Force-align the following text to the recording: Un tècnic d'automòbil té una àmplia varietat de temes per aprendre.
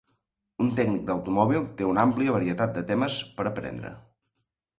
Un 0.63 0.69
tècnic 0.77 1.03
d'automòbil 1.09 1.67
té 1.81 1.89
una 1.89 2.07
àmplia 2.07 2.33
varietat 2.37 2.75
de 2.79 2.85
temes 2.93 3.19
per 3.37 3.47
aprendre. 3.53 3.95